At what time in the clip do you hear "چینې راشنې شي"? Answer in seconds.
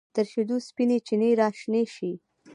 1.07-2.11